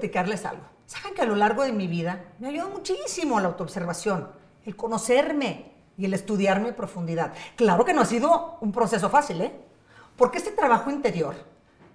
[0.00, 0.64] platicarles algo.
[0.86, 4.30] Saben que a lo largo de mi vida me ayudó muchísimo la autoobservación,
[4.64, 7.34] el conocerme y el estudiarme en profundidad.
[7.54, 9.52] Claro que no ha sido un proceso fácil, ¿eh?
[10.16, 11.34] Porque este trabajo interior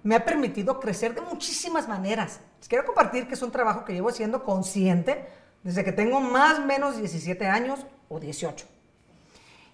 [0.04, 2.40] me ha permitido crecer de muchísimas maneras.
[2.60, 5.26] Les quiero compartir que es un trabajo que llevo haciendo consciente
[5.64, 8.66] desde que tengo más o menos 17 años o 18.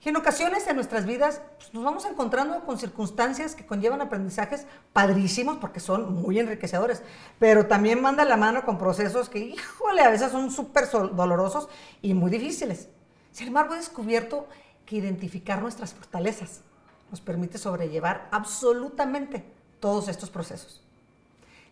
[0.04, 4.66] Y en ocasiones en nuestras vidas pues, nos vamos encontrando con circunstancias que conllevan aprendizajes
[4.92, 7.02] padrísimos porque son muy enriquecedores,
[7.38, 11.68] pero también manda la mano con procesos que, híjole, a veces son súper dolorosos
[12.00, 12.88] y muy difíciles.
[13.30, 14.48] Sin embargo, he descubierto
[14.84, 16.62] que identificar nuestras fortalezas
[17.10, 19.44] nos permite sobrellevar absolutamente
[19.78, 20.82] todos estos procesos.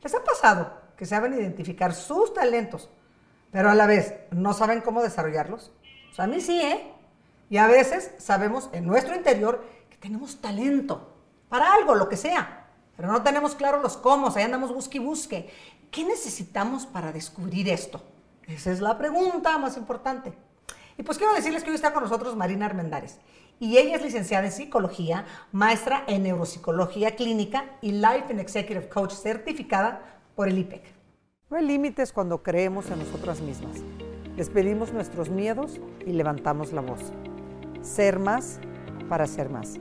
[0.04, 2.90] ¿Les ha pasado que saben identificar sus talentos,
[3.50, 5.72] pero a la vez no saben cómo desarrollarlos?
[6.12, 6.92] O sea, a mí sí, ¿eh?
[7.50, 11.16] Y a veces sabemos en nuestro interior que tenemos talento
[11.48, 15.00] para algo, lo que sea, pero no tenemos claro los cómo, ahí andamos busque y
[15.00, 15.50] busque.
[15.90, 18.00] ¿Qué necesitamos para descubrir esto?
[18.46, 20.32] Esa es la pregunta más importante.
[20.96, 23.18] Y pues quiero decirles que hoy está con nosotros Marina Armendares.
[23.58, 29.12] Y ella es licenciada en psicología, maestra en neuropsicología clínica y Life and Executive Coach
[29.12, 30.84] certificada por el IPEC.
[31.50, 33.78] No hay límites cuando creemos en nosotras mismas.
[34.36, 37.00] Despedimos nuestros miedos y levantamos la voz
[37.82, 38.58] ser más
[39.08, 39.76] para ser más.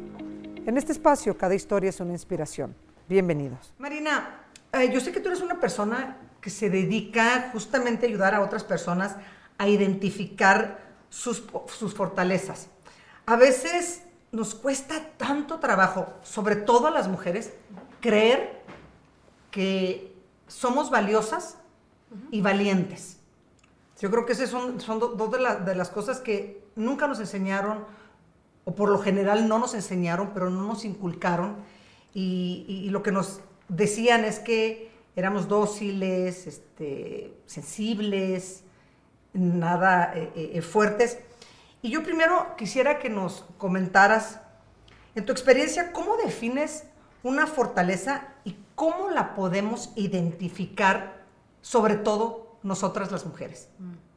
[0.65, 2.75] En este espacio cada historia es una inspiración.
[3.07, 3.73] Bienvenidos.
[3.77, 8.35] Marina, eh, yo sé que tú eres una persona que se dedica justamente a ayudar
[8.35, 9.15] a otras personas
[9.57, 12.67] a identificar sus, sus fortalezas.
[13.25, 17.51] A veces nos cuesta tanto trabajo, sobre todo a las mujeres,
[17.99, 18.61] creer
[19.51, 20.15] que
[20.47, 21.57] somos valiosas
[22.31, 23.17] y valientes.
[23.99, 27.85] Yo creo que esas son, son dos de, las cosas que nunca nos enseñaron,
[28.65, 31.57] o por lo general no nos enseñaron, pero no nos inculcaron.
[32.13, 38.63] Y, lo que nos decían es que éramos dóciles, este, sensibles,
[39.33, 41.19] nada eh, eh, eh, fuertes.
[41.81, 44.39] Y yo primero quisiera que nos comentaras,
[45.15, 46.85] en tu experiencia, ¿cómo defines
[47.23, 51.23] una fortaleza y cómo la podemos identificar,
[51.61, 53.69] sobre todo nosotras las mujeres?
[53.79, 54.08] Mm.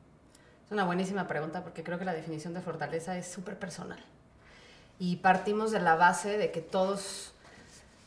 [0.72, 3.98] Una buenísima pregunta porque creo que la definición de fortaleza es súper personal.
[4.98, 7.34] Y partimos de la base de que todos,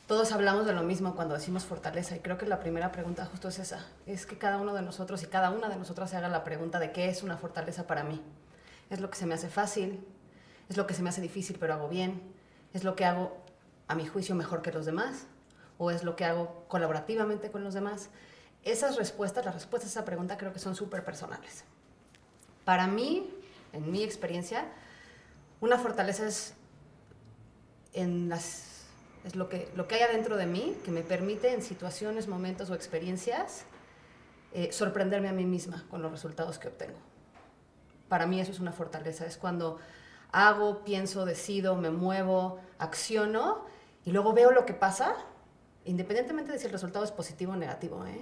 [0.08, 2.16] todos hablamos de lo mismo cuando decimos fortaleza.
[2.16, 3.86] Y creo que la primera pregunta justo es esa.
[4.08, 6.80] Es que cada uno de nosotros y cada una de nosotras se haga la pregunta
[6.80, 8.20] de qué es una fortaleza para mí.
[8.90, 10.04] ¿Es lo que se me hace fácil?
[10.68, 12.20] ¿Es lo que se me hace difícil pero hago bien?
[12.74, 13.38] ¿Es lo que hago
[13.88, 15.28] a mi juicio mejor que los demás?
[15.78, 18.10] ¿O es lo que hago colaborativamente con los demás?
[18.64, 21.64] Esas respuestas, las respuestas a esa pregunta creo que son súper personales.
[22.66, 23.30] Para mí,
[23.74, 24.66] en mi experiencia,
[25.62, 26.54] una fortaleza es,
[29.34, 33.66] lo que hay adentro de mí que me permite en situaciones, momentos o experiencias
[34.58, 36.98] eh, sorprenderme a mí misma con los resultados que obtengo.
[38.08, 39.80] Para mí eso es una fortaleza, es cuando
[40.32, 43.66] hago, pienso, decido, me muevo, acciono
[44.06, 45.14] y luego veo lo que pasa,
[45.84, 48.06] independientemente de si el resultado es positivo o negativo.
[48.06, 48.22] ¿eh?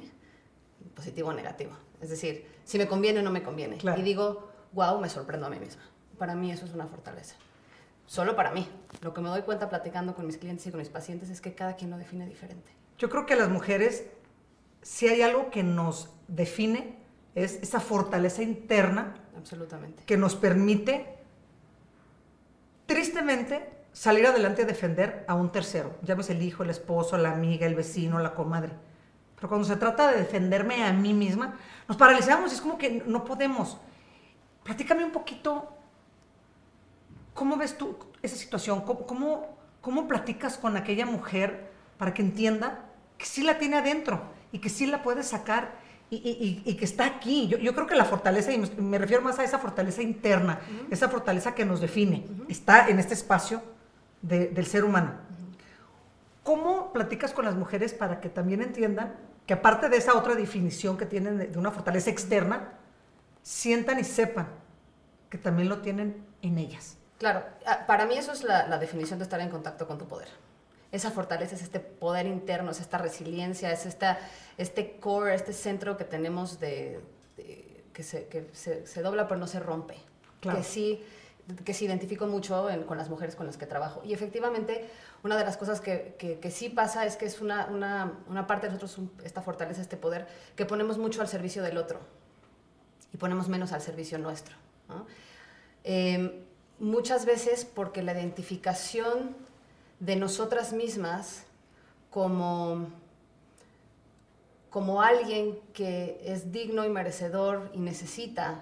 [0.95, 1.71] Positivo o negativo.
[2.01, 3.77] Es decir, si me conviene o no me conviene.
[3.97, 5.83] Y digo, wow, me sorprendo a mí misma.
[6.17, 7.35] Para mí eso es una fortaleza.
[8.05, 8.67] Solo para mí.
[9.01, 11.55] Lo que me doy cuenta platicando con mis clientes y con mis pacientes es que
[11.55, 12.71] cada quien lo define diferente.
[12.97, 14.05] Yo creo que a las mujeres,
[14.81, 16.97] si hay algo que nos define,
[17.35, 19.15] es esa fortaleza interna.
[19.35, 20.03] Absolutamente.
[20.03, 21.17] Que nos permite,
[22.85, 25.95] tristemente, salir adelante a defender a un tercero.
[26.03, 28.73] Llámese el hijo, el esposo, la amiga, el vecino, la comadre
[29.43, 33.03] pero cuando se trata de defenderme a mí misma, nos paralizamos y es como que
[33.05, 33.77] no podemos.
[34.63, 35.67] Platícame un poquito,
[37.33, 38.85] ¿cómo ves tú esa situación?
[38.85, 42.85] ¿Cómo, cómo, platicas con aquella mujer para que entienda
[43.17, 44.21] que sí la tiene adentro
[44.53, 45.73] y que sí la puede sacar
[46.09, 47.49] y, que está aquí.
[47.49, 51.53] Yo, creo que la fortaleza, y me, refiero más a esa fortaleza interna, esa fortaleza
[51.53, 53.61] que nos define, está en este espacio
[54.21, 55.15] del ser humano.
[56.43, 60.97] ¿Cómo platicas con las mujeres para que también entiendan que aparte de esa otra definición
[60.97, 62.79] que tienen de una fortaleza externa,
[63.41, 64.47] sientan y sepan
[65.29, 66.97] que también lo tienen en ellas.
[67.17, 67.43] Claro,
[67.87, 70.27] para mí eso es la, definición de estar en contacto con tu poder.
[70.91, 74.19] Esa fortaleza es este poder interno, es esta resiliencia, es esta,
[74.57, 76.99] este core, este centro que tenemos de,
[77.93, 79.95] que, se, que se, dobla pero no se rompe.
[80.39, 80.59] Claro.
[80.59, 81.03] Que sí
[81.65, 84.01] que se identifico mucho con las mujeres con las que trabajo.
[84.05, 84.89] Y efectivamente,
[85.23, 88.67] una de las cosas que, que, sí pasa es que es una, una, una, parte
[88.67, 90.27] de nosotros, esta fortaleza, este poder,
[90.57, 92.01] que ponemos mucho al servicio del otro
[93.13, 94.55] y ponemos menos al servicio nuestro.
[95.85, 96.43] Em,
[96.77, 99.35] muchas veces porque la identificación
[100.01, 101.43] de nosotras mismas
[102.09, 102.89] como,
[104.69, 108.61] como alguien que es digno y merecedor y necesita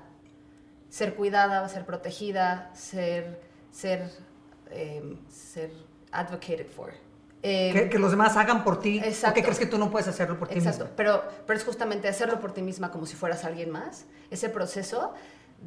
[0.90, 3.42] ser cuidada, ser protegida, ser,
[3.72, 4.12] ser,
[4.70, 5.72] eh, ser
[6.12, 6.94] advocated for.
[7.44, 9.00] Eh, que, los demás hagan por ti.
[9.00, 9.32] Exacto.
[9.32, 10.90] ¿O que crees que tú no puedes hacerlo por ti Exacto.
[10.96, 14.06] Pero, pero es justamente hacerlo por ti misma como si fueras alguien más.
[14.30, 15.14] Ese proceso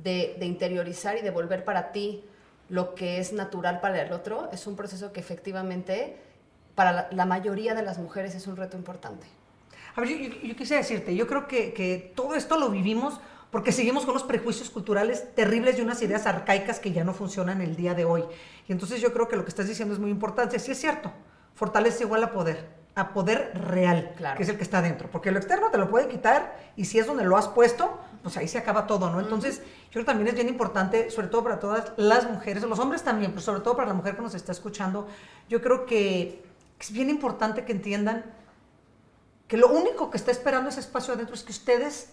[0.03, 2.25] de, de interiorizar y de volver para ti
[2.69, 6.17] lo que es natural para el otro es un proceso que efectivamente
[6.75, 9.27] para la, mayoría de las mujeres es un reto importante.
[9.95, 13.21] A ver, yo, quisiera decirte, yo creo que, que, todo esto lo vivimos
[13.55, 17.61] porque seguimos con los prejuicios culturales terribles y unas ideas arcaicas que ya no funcionan
[17.61, 18.25] el día de hoy.
[18.67, 20.59] Y entonces yo creo que lo que estás diciendo es muy importante.
[20.59, 21.13] Sí es cierto,
[21.55, 25.09] fortaleza igual a poder, a poder real, que es el que está dentro.
[25.09, 28.37] Porque lo externo te lo puede quitar y si es donde lo has puesto, pues
[28.37, 29.21] ahí se acaba todo, ¿no?
[29.21, 32.81] Entonces, yo creo que también es bien importante, sobre todo para todas las mujeres, los
[32.81, 35.07] hombres también, pero sobre todo para la mujer que nos está escuchando,
[35.49, 36.43] yo creo que
[36.81, 38.25] es bien importante que entiendan
[39.47, 42.09] que lo único que está esperando ese espacio adentro es que ustedes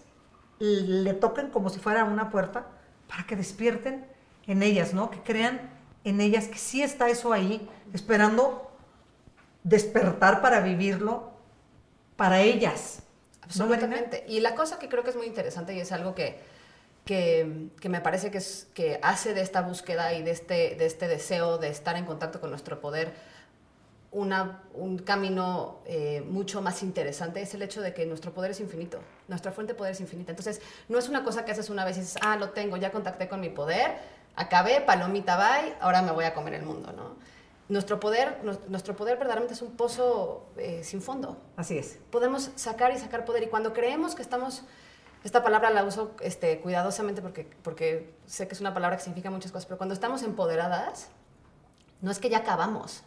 [0.61, 2.67] le toquen como si fuera una puerta
[3.07, 4.05] para que despierten
[4.45, 5.09] en ellas, ¿no?
[5.09, 5.59] Que crean
[6.03, 8.71] en ellas que sí está eso ahí, esperando
[9.63, 11.31] despertar para vivirlo
[12.15, 13.03] para ellas.
[13.41, 14.23] Absolutamente.
[14.27, 16.39] Y la cosa que creo que es muy interesante y es algo que,
[17.05, 21.07] que, me parece que, es, que hace de esta búsqueda y de este, de este
[21.07, 23.13] deseo de estar en contacto con nuestro poder
[24.11, 28.59] una, un camino eh, mucho más interesante es el hecho de que nuestro poder es
[28.59, 30.31] infinito, nuestra fuente de poder es infinita.
[30.31, 32.91] Entonces, no es una cosa que haces una vez y dices, ah, lo tengo, ya
[32.91, 33.95] contacté con mi poder,
[34.35, 37.15] acabé, palomita, bye, ahora me voy a comer el mundo, ¿no?
[37.71, 38.37] nuestro poder,
[38.67, 41.37] nuestro poder verdaderamente es un pozo eh, sin fondo.
[41.55, 41.99] Así es.
[42.11, 44.63] Podemos sacar y sacar poder y cuando creemos que estamos,
[45.23, 49.31] esta palabra la uso este, cuidadosamente porque, porque sé que es una palabra que significa
[49.31, 51.07] muchas cosas, pero cuando estamos empoderadas,
[52.01, 53.03] no es que ya acabamos,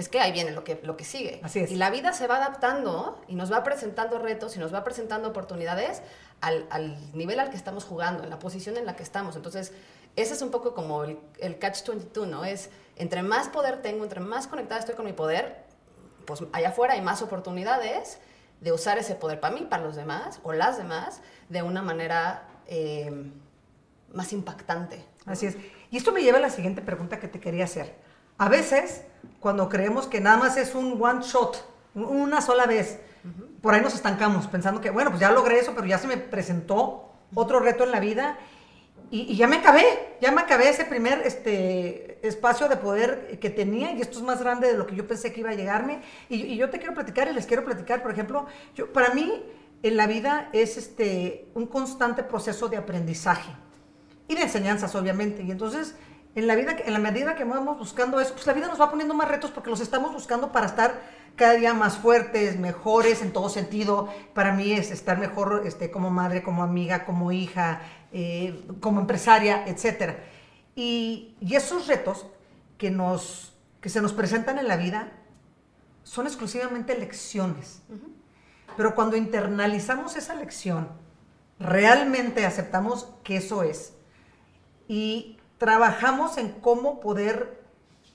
[0.00, 1.40] es que ahí viene lo que, lo que sigue.
[1.42, 1.70] Así es.
[1.70, 5.28] Y la vida se va adaptando y nos va presentando retos y nos va presentando
[5.28, 6.02] oportunidades
[6.40, 9.36] al, al nivel al que estamos jugando, en la posición en la que estamos.
[9.36, 9.72] Entonces,
[10.16, 12.44] ese es un poco como el, el catch-22, ¿no?
[12.44, 15.64] Es entre más poder tengo, entre más conectada estoy con mi poder,
[16.26, 18.18] pues allá afuera hay más oportunidades
[18.60, 22.46] de usar ese poder para mí, para los demás o las demás, de una manera
[22.66, 23.30] eh,
[24.12, 25.04] más impactante.
[25.26, 25.56] Así es.
[25.90, 27.94] Y esto me lleva a la siguiente pregunta que te quería hacer.
[28.38, 29.04] A veces,
[29.40, 33.00] cuando creemos que nada más es un one shot, una sola vez,
[33.60, 36.16] por ahí nos estancamos pensando que, bueno, pues ya logré eso, pero ya se me
[36.16, 38.38] presentó otro reto en la vida
[39.10, 39.84] y, ya me acabé,
[40.20, 44.40] ya me acabé ese primer este, espacio de poder que tenía y esto es más
[44.40, 46.00] grande de lo que yo pensé que iba a llegarme.
[46.28, 48.46] Y, yo te quiero platicar y les quiero platicar, por ejemplo,
[48.76, 49.42] yo, para mí
[49.82, 53.50] en la vida es este, un constante proceso de aprendizaje
[54.28, 55.42] y de enseñanzas, obviamente.
[55.42, 55.96] Y entonces,
[56.34, 58.90] en la vida, en la medida que vamos buscando eso, pues la vida nos va
[58.90, 61.00] poniendo más retos porque los estamos buscando para estar
[61.36, 64.08] cada día más fuertes, mejores en todo sentido.
[64.34, 67.82] Para mí es estar mejor este, como madre, como amiga, como hija,
[68.12, 70.18] eh, como empresaria, etc.
[70.76, 72.26] Y, esos retos
[72.78, 75.12] que, nos, que se nos presentan en la vida
[76.04, 77.82] son exclusivamente lecciones.
[78.76, 80.88] Pero cuando internalizamos esa lección,
[81.58, 83.94] realmente aceptamos que eso es
[84.88, 87.62] y trabajamos en cómo poder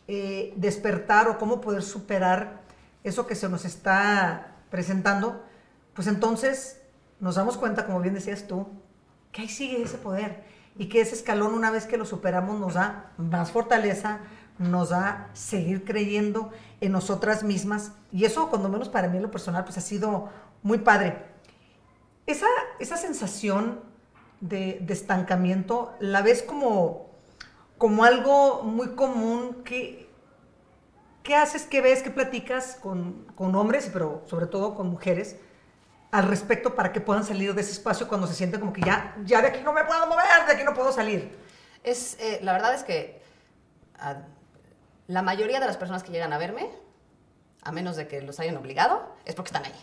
[0.08, 2.62] eh, despertar o cómo poder superar
[3.04, 5.44] eso que se nos está presentando,
[5.94, 6.82] pues entonces
[7.20, 8.68] nos damos cuenta, como bien decías tú,
[9.32, 10.44] que ahí sigue ese poder
[10.76, 14.22] y que ese escalón una vez que lo superamos nos da más fortaleza,
[14.58, 19.30] nos da seguir creyendo en nosotras mismas y eso cuando menos para mí en lo
[19.30, 20.30] personal pues ha sido
[20.64, 21.24] muy padre.
[22.26, 22.48] Esa,
[22.80, 23.82] esa sensación
[24.42, 27.12] de, estancamiento la ves como,
[27.86, 30.10] como algo muy común que...
[31.22, 31.68] ¿Qué haces?
[31.68, 32.02] ¿Qué ves?
[32.02, 35.36] ¿Qué platicas con, con hombres, pero sobre todo con mujeres?
[36.12, 39.16] al respecto para que puedan salir de ese espacio cuando se sienten como que ya,
[39.24, 41.38] ya de aquí no me puedo mover, de aquí no puedo salir?
[41.84, 43.22] Es, eh, la verdad es que
[45.06, 46.72] la mayoría de las personas que llegan a verme,
[47.62, 49.80] a menos de que los hayan obligado, es porque están ahí.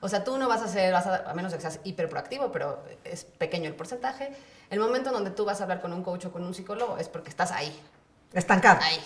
[0.00, 3.24] O sea, tú no vas a ser, a, menos de que seas hiperproactivo, pero es
[3.24, 4.32] pequeño el porcentaje.
[4.70, 6.98] El momento en donde tú vas a hablar con un coach o con un psicólogo
[6.98, 7.74] es porque estás ahí.
[8.32, 8.80] Estancado.
[8.82, 9.00] Ahí.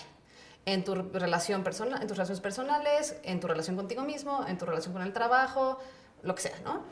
[0.64, 4.64] En tu relación personal, en tus relaciones personales, en tu relación contigo mismo, en tu
[4.64, 5.78] relación con el trabajo,
[6.22, 6.82] lo que sea, ¿no?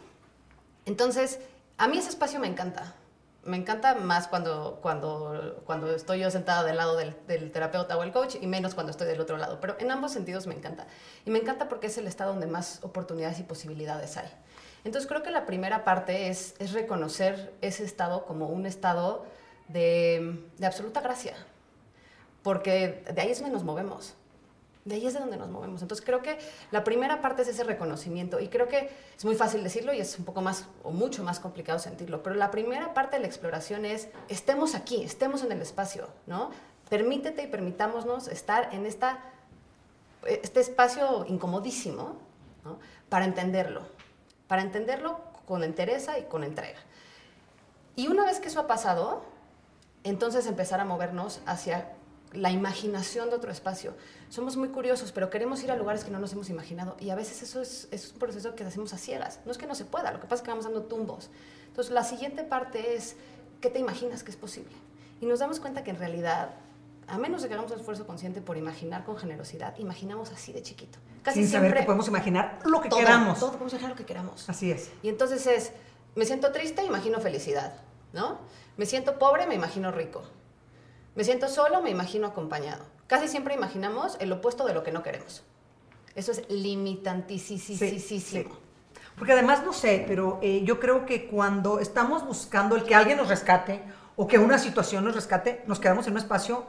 [0.87, 1.39] Entonces,
[1.79, 2.95] a mí ese espacio me encanta.
[3.43, 7.15] Me encanta más cuando, cuando, cuando estoy yo sentada del lado del,
[7.53, 9.61] terapeuta o el coach y menos cuando estoy del otro lado.
[9.61, 10.87] Pero en ambos sentidos me encanta.
[11.25, 14.29] Y me encanta porque es el estado donde más oportunidades y posibilidades hay.
[14.85, 19.27] Entonces creo que la primera parte es, reconocer ese estado como un estado
[19.69, 21.35] de, absoluta gracia.
[22.43, 24.15] Porque de ahí es donde nos movemos.
[24.87, 25.83] De ahí es de donde nos movemos.
[25.83, 26.39] Entonces creo que
[26.71, 30.19] la primera parte es ese reconocimiento y creo que es muy fácil decirlo y es
[30.19, 33.85] un poco más o mucho más complicado sentirlo, pero la primera parte de la exploración
[33.85, 36.51] es estemos aquí, estemos en el espacio, ¿no?
[36.89, 39.21] Permítete y permitámonos estar en esta,
[40.27, 42.17] este espacio incomodísimo
[43.11, 43.83] para entenderlo,
[44.51, 46.81] para entenderlo con entereza y con entrega.
[47.95, 49.23] Y una vez que eso ha pasado,
[50.03, 51.93] entonces empezar a movernos hacia
[52.33, 53.95] la imaginación de otro espacio.
[54.29, 57.15] Somos muy curiosos, pero queremos ir a lugares que no nos hemos imaginado y a
[57.15, 59.39] veces eso es, un proceso que hacemos a ciegas.
[59.45, 61.31] No es que no se pueda, lo que pasa es que vamos dando tumbos.
[61.69, 63.15] Entonces, la siguiente parte es,
[63.61, 64.75] ¿qué te imaginas que es posible?
[65.21, 66.57] Y nos damos cuenta que en realidad,
[67.07, 70.61] a menos de que hagamos un esfuerzo consciente por imaginar con generosidad, imaginamos así de
[70.61, 70.99] chiquito.
[71.23, 73.39] Casi Sin saber que podemos imaginar lo que queramos.
[73.39, 74.49] Todo podemos imaginar lo que queramos.
[74.49, 74.91] Así es.
[75.03, 75.73] Y entonces es,
[76.15, 77.75] me siento triste, imagino felicidad,
[78.13, 78.39] ¿no?
[78.77, 80.23] Me siento pobre, me imagino rico.
[81.15, 82.85] Me siento solo, me imagino acompañado.
[83.07, 85.43] Casi siempre imaginamos el opuesto de lo que no queremos.
[86.15, 88.59] Eso es limitantísimo.
[89.17, 93.19] Porque además, no sé, pero eh, yo creo que cuando estamos buscando el que alguien
[93.19, 93.83] nos rescate
[94.17, 96.65] o que una situación nos rescate, nos quedamos en un espacio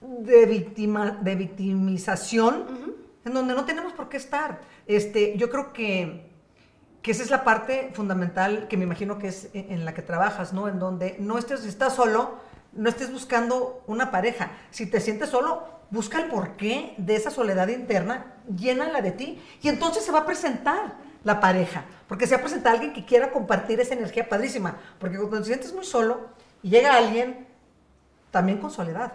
[0.00, 2.91] de, víctima, de victimización
[3.24, 4.60] en donde no tenemos por qué estar.
[4.86, 6.30] Este, yo creo que,
[7.02, 10.52] que esa es la parte fundamental que me imagino que es en la que trabajas,
[10.52, 10.68] ¿no?
[10.68, 12.38] En donde no estés, estás solo,
[12.72, 14.50] no estés buscando una pareja.
[14.70, 19.68] Si te sientes solo, busca el porqué de esa soledad interna, llénala de ti y
[19.68, 23.30] entonces se va a presentar la pareja, porque se va a presentar alguien que quiera
[23.30, 26.28] compartir esa energía padrísima, porque cuando te sientes muy solo
[26.62, 27.46] y llega alguien
[28.30, 29.12] también con soledad.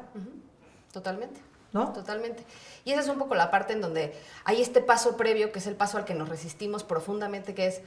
[0.94, 1.47] Totalmente.
[1.74, 1.92] ¿No?
[1.94, 2.44] Totalmente.
[2.86, 5.68] Y esa es un poco la parte en donde hay este paso previo, que es
[5.68, 7.82] el paso al que nos resistimos profundamente, que es,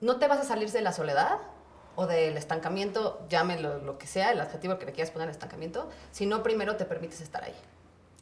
[0.00, 1.38] no te vas a salir de la soledad,
[1.96, 6.26] o del estancamiento, llámelo lo que sea, el adjetivo que le quieras poner estancamiento, si
[6.26, 7.54] no primero te permites estar ahí.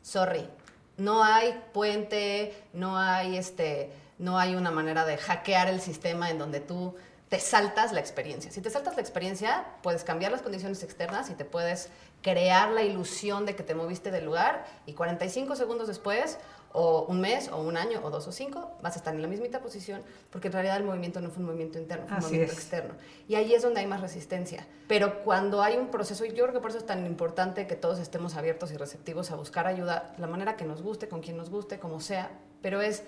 [0.02, 0.48] Sorry,
[0.96, 6.38] no hay puente, no hay este, no hay una manera de hackear el sistema en
[6.38, 6.96] donde tú
[7.28, 8.50] te saltas la experiencia.
[8.50, 11.90] Si te saltas la experiencia, puedes cambiar las condiciones externas y te puedes
[12.22, 16.38] crear la ilusión de que te moviste del lugar y 45 segundos después
[16.72, 19.28] o un mes, o un año, o dos o cinco, vas a estar en la
[19.28, 22.52] mismita posición, porque en realidad el movimiento no fue un movimiento interno, fue un movimiento
[22.52, 22.94] externo.
[23.26, 24.66] Y ahí es donde hay más resistencia.
[24.86, 27.74] Pero cuando hay un proceso, y yo creo que por eso es tan importante que
[27.74, 31.36] todos estemos abiertos y receptivos a buscar ayuda, la manera que nos guste, con quien
[31.36, 32.30] nos guste, como sea,
[32.60, 33.02] pero es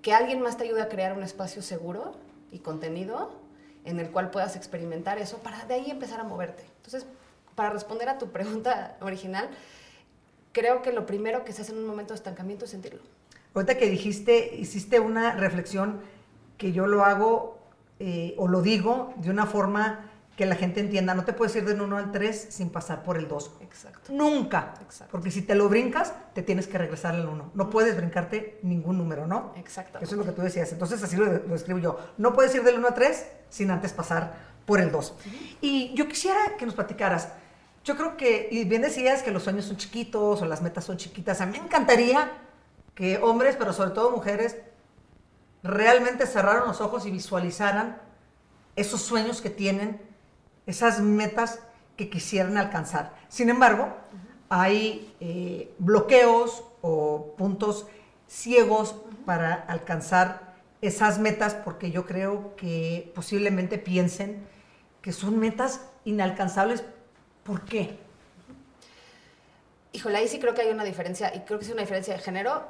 [0.00, 2.14] que alguien más te ayude a crear un espacio seguro
[2.52, 3.30] y contenido
[3.84, 6.64] en el cual puedas experimentar eso, para de ahí empezar a moverte.
[6.76, 7.06] Entonces,
[7.54, 9.48] para responder a tu pregunta original,
[10.52, 13.00] creo que lo primero que se hace en un momento de estancamiento es sentirlo.
[13.54, 16.00] Ahorita que dijiste, hiciste una reflexión
[16.58, 17.58] que yo lo hago
[17.98, 20.07] eh, o lo digo de una forma
[20.38, 21.14] que la gente entienda.
[21.14, 23.56] No te puedes ir del 1 al 3 sin pasar por el 2.
[23.60, 24.12] Exacto.
[24.12, 24.74] Nunca.
[24.80, 25.10] Exacto.
[25.10, 27.50] Porque si te lo brincas, te tienes que regresar al 1.
[27.54, 29.52] No puedes brincarte ningún número, ¿no?
[29.56, 29.98] Exacto.
[30.00, 30.70] Eso es lo que tú decías.
[30.70, 31.98] Entonces así lo, lo, escribo yo.
[32.18, 34.32] No puedes ir del 1 al 3 sin antes pasar
[34.64, 35.14] por el 2.
[35.60, 37.30] Y yo quisiera que nos platicaras.
[37.82, 40.98] Yo creo que, y bien decías que los sueños son chiquitos o las metas son
[40.98, 41.40] chiquitas.
[41.40, 42.30] A mí me encantaría
[42.94, 44.56] que hombres, pero sobre todo mujeres,
[45.64, 48.00] realmente cerraran los ojos y visualizaran
[48.76, 50.00] esos sueños que tienen,
[50.68, 51.58] esas metas
[51.96, 53.16] que quisieran alcanzar.
[53.28, 53.96] Sin embargo,
[54.48, 57.88] hay eh, bloqueos o puntos
[58.28, 58.94] ciegos
[59.26, 64.46] para alcanzar esas metas porque yo creo que posiblemente piensen
[65.02, 66.84] que son metas inalcanzables
[67.48, 67.96] ¿Por qué?
[69.92, 72.20] Híjole, ahí sí creo que hay una diferencia, y creo que es una diferencia de
[72.20, 72.68] género,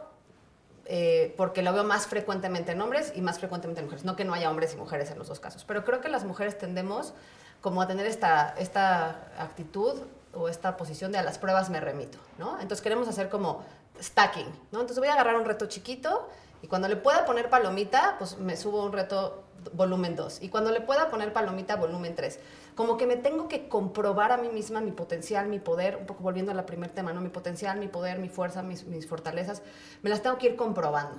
[0.90, 4.06] eh, porque lo veo más frecuentemente en hombres y más frecuentemente en mujeres.
[4.06, 6.24] No que no haya hombres y mujeres en los dos casos, pero creo que las
[6.24, 7.12] mujeres tendemos
[7.60, 10.00] como a tener esta, esta actitud
[10.32, 12.58] o esta posición de a las pruebas me remito, ¿no?
[12.60, 13.64] Entonces queremos hacer como
[14.00, 14.80] stacking, ¿no?
[14.80, 16.28] Entonces voy a agarrar un reto chiquito
[16.62, 20.42] y cuando le pueda poner palomita, pues me subo un reto volumen 2.
[20.42, 22.38] Y cuando le pueda poner palomita, volumen 3
[22.78, 26.22] como que me tengo que comprobar a mí misma mi potencial, mi poder, un poco
[26.22, 27.20] volviendo a la primer tema, ¿no?
[27.20, 29.62] Mi potencial, mi poder, mi fuerza, mis, mis fortalezas,
[30.02, 31.18] me las tengo que ir comprobando.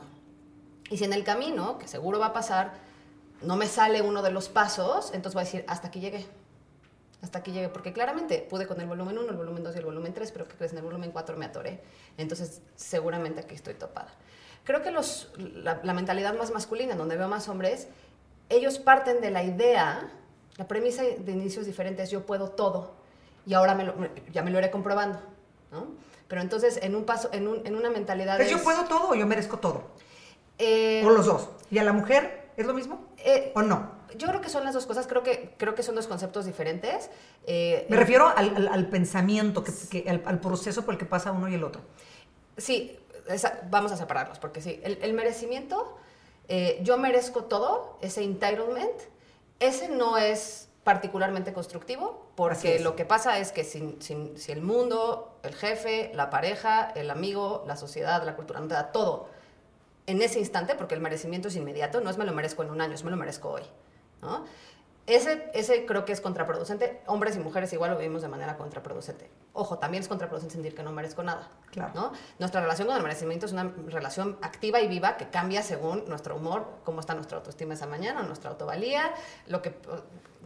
[0.90, 2.76] Y si en el camino, que seguro va a pasar,
[3.42, 6.26] no me sale uno de los pasos, entonces voy a decir, hasta aquí llegué.
[7.22, 9.86] Hasta aquí llegué, porque claramente pude con el volumen 1, el volumen 2 y el
[9.86, 10.72] volumen 3, pero que crees?
[10.72, 11.82] En el volumen 4 me atoré.
[12.18, 14.14] Entonces, seguramente aquí estoy topada.
[14.64, 17.88] Creo que los, la, la mentalidad más masculina, donde veo más hombres,
[18.48, 20.12] ellos parten de la idea
[20.60, 22.92] la premisa de inicio es diferente, es yo puedo todo
[23.46, 23.96] y ahora me lo,
[24.34, 25.18] ya me lo iré comprobando,
[25.72, 25.88] ¿no?
[26.28, 28.40] Pero entonces en un paso, en, un, en una mentalidad...
[28.42, 29.84] ¿Es, yo puedo todo o yo merezco todo?
[30.58, 31.50] Eh, o los dos.
[31.72, 33.08] ¿Y a la mujer es lo mismo?
[33.20, 33.99] Eh, ¿O no?
[34.18, 37.10] Yo creo que son las dos cosas, creo que, creo que son dos conceptos diferentes.
[37.46, 41.48] Eh, me refiero al, al, pensamiento, que, al, al, proceso por el que pasa uno
[41.50, 41.82] y el otro.
[42.58, 43.00] Sí,
[43.70, 45.98] vamos a separarlos, porque sí, el, merecimiento,
[46.48, 49.02] eh, yo merezco todo, ese entitlement,
[49.60, 55.38] ese no es particularmente constructivo, porque lo que pasa es que si, si, el mundo,
[55.44, 59.28] el jefe, la pareja, el amigo, la sociedad, la cultura, no te da todo
[60.08, 62.82] en ese instante, porque el merecimiento es inmediato, no es me lo merezco en un
[62.82, 63.62] año, es me lo merezco hoy.
[64.22, 64.46] ¿No?
[65.10, 67.02] Ese, ese creo que es contraproducente.
[67.08, 69.28] Hombres y mujeres igual lo vivimos de manera contraproducente.
[69.54, 71.50] Ojo, también es contraproducente sentir que no merezco nada.
[71.72, 71.94] Claro.
[71.96, 72.12] ¿no?
[72.38, 76.36] Nuestra relación con el merecimiento es una relación activa y viva que cambia según nuestro
[76.36, 79.12] humor, cómo está nuestra autoestima esa mañana, nuestra autovalía,
[79.48, 79.74] lo que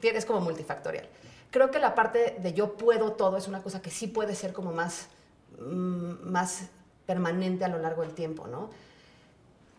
[0.02, 1.10] es como multifactorial.
[1.52, 4.54] Creo que la parte de yo puedo todo es una cosa que sí puede ser
[4.54, 5.10] como más,
[5.60, 6.70] mm, más
[7.06, 8.70] permanente a lo largo del tiempo, ¿no?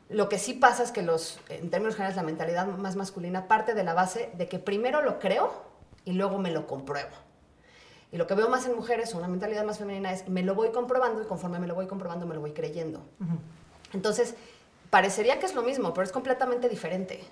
[0.09, 3.75] Lo que sí pasa es que los, en términos generales, la mentalidad más masculina parte
[3.75, 5.53] de la base de que primero lo creo
[6.05, 7.11] y luego me lo compruebo.
[8.13, 10.71] Y lo que veo más en mujeres, una mentalidad más femenina, es me lo voy
[10.71, 13.03] comprobando y conforme me lo voy comprobando me lo voy creyendo.
[13.93, 14.35] Entonces,
[14.91, 17.25] parecería que es lo mismo, pero es completamente diferente.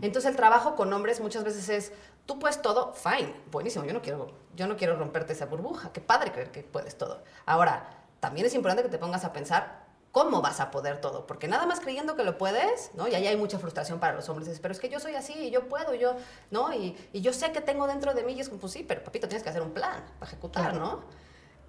[0.00, 1.92] Entonces, el trabajo con hombres muchas veces es,
[2.26, 6.00] tú puedes todo, fine, buenísimo, yo no quiero, yo no quiero romperte esa burbuja, qué
[6.00, 7.22] padre creer que puedes todo.
[7.46, 9.83] Ahora, también es importante que te pongas a pensar
[10.14, 11.26] ¿cómo vas a poder todo?
[11.26, 13.08] Porque nada más creyendo que lo puedes, ¿no?
[13.08, 14.60] Y ahí hay mucha frustración para los hombres.
[14.60, 16.14] Pero es que yo soy así y yo puedo, yo,
[16.52, 16.72] ¿no?
[16.72, 19.26] Y, yo sé que tengo dentro de mí y es como, pues sí, pero papito,
[19.26, 21.00] tienes que hacer un plan para ejecutar, ¿no?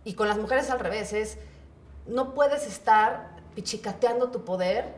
[0.03, 1.39] Y con las mujeres al revés, es,
[2.05, 4.93] no puedes estar pichicateando tu poder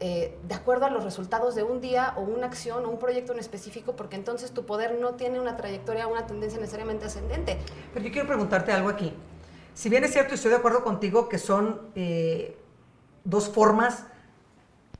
[0.00, 3.32] eh, de acuerdo a los resultados de un día o una acción o un proyecto
[3.32, 7.56] en específico, porque entonces tu poder no tiene una trayectoria, una tendencia necesariamente ascendente.
[7.94, 9.14] Pero yo quiero preguntarte algo aquí.
[9.74, 12.56] Si bien es cierto y estoy de acuerdo contigo que son eh,
[13.24, 14.04] dos formas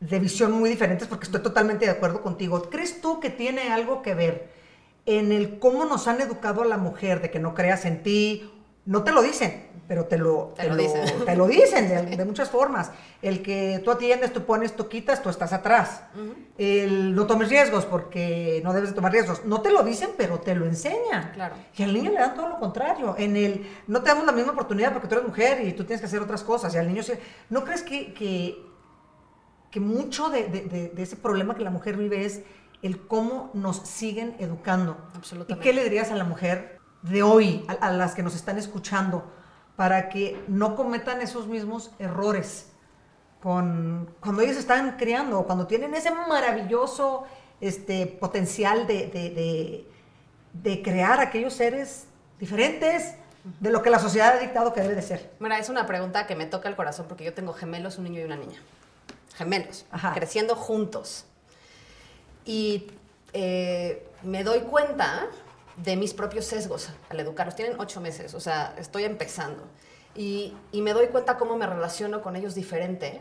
[0.01, 2.71] de visión muy diferentes, porque estoy totalmente de acuerdo contigo.
[2.71, 4.51] ¿Crees tú que tiene algo que ver
[5.07, 8.51] en el cómo nos han educado a la mujer de que no creas en ti?
[8.91, 12.51] No te lo dicen, pero te lo, te, lo, dicen, te lo dicen de, muchas
[12.51, 12.91] formas.
[13.23, 16.03] El que tú atiendes, tú pones, tú quitas, tú estás atrás.
[16.59, 19.45] El no tomes riesgos porque no debes de tomar riesgos.
[19.45, 21.31] No te lo dicen, pero te lo enseñan.
[21.35, 21.55] Claro.
[21.77, 23.15] Y al niño le dan todo lo contrario.
[23.17, 26.01] En el no te damos la misma oportunidad porque tú eres mujer y tú tienes
[26.01, 26.75] que hacer otras cosas.
[26.75, 27.21] Y al niño se...
[27.49, 32.41] ¿No crees que, que, mucho de, de, ese problema que la mujer vive es
[32.83, 34.97] el cómo nos siguen educando?
[35.15, 35.55] Absolutamente.
[35.55, 39.25] ¿Y qué le dirías a la mujer de hoy, a las que nos están escuchando?
[39.81, 42.67] para que no cometan esos mismos errores
[43.43, 47.25] con, cuando ellos están creando, cuando tienen ese maravilloso
[47.63, 49.87] este, potencial de,
[50.53, 52.05] de, crear aquellos seres
[52.39, 53.15] diferentes
[53.59, 55.31] de lo que la sociedad ha dictado que debe de ser.
[55.39, 58.21] Mira, es una pregunta que me toca el corazón porque yo tengo gemelos, un niño
[58.21, 58.61] y una niña.
[59.35, 61.25] Gemelos, creciendo juntos.
[62.45, 62.89] Y
[63.33, 65.27] eh, me doy cuenta
[65.83, 67.57] de mis propios sesgos al educarlos.
[67.57, 69.65] Tienen ocho meses, o sea, estoy empezando.
[70.15, 73.21] Y, me doy cuenta cómo me relaciono con ellos diferente.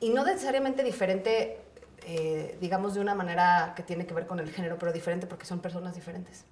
[0.00, 1.60] Y no necesariamente diferente,
[2.06, 5.44] eh, digamos, de una manera que tiene que ver con el género, pero diferente porque
[5.44, 6.44] son personas diferentes.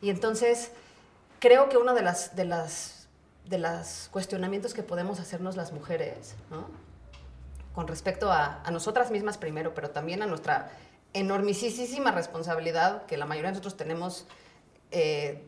[0.00, 0.70] Y entonces,
[1.40, 3.08] creo que uno de las, de las,
[3.46, 6.34] de los cuestionamientos que podemos hacernos las mujeres,
[7.74, 10.70] con respecto a nosotras mismas primero, pero también a nuestra
[11.12, 14.26] enormisísima responsabilidad que la mayoría de nosotros tenemos,
[14.90, 15.46] eh,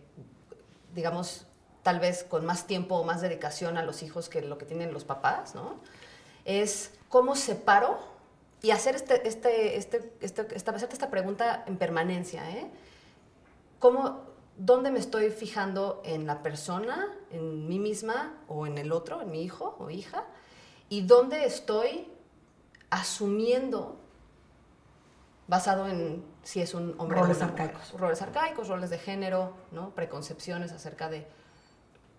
[0.95, 1.47] digamos,
[1.83, 4.93] tal vez con más tiempo o más dedicación a los hijos que lo que tienen
[4.93, 5.81] los papás, ¿no?
[6.45, 7.99] Es cómo separo
[8.63, 12.71] y hacer este, este, este, este esta, esta pregunta en permanencia, ¿eh?
[13.79, 14.21] ¿Cómo,
[14.57, 19.31] ¿Dónde me estoy fijando en la persona, en mí misma o en el otro, en
[19.31, 20.25] mi hijo o hija?
[20.89, 22.09] ¿Y dónde estoy
[22.91, 24.02] asumiendo
[25.53, 27.93] basado en si es un hombre roles arcaicos.
[27.93, 29.95] Roles arcaicos, roles de género, ¿no?
[29.95, 31.27] preconcepciones acerca de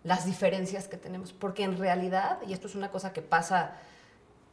[0.04, 1.34] las diferencias que tenemos.
[1.34, 3.78] Porque en realidad, y esto es una cosa que pasa